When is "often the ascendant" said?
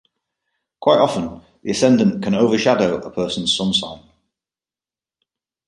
0.97-2.23